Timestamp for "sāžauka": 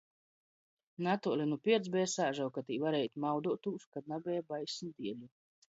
2.15-2.65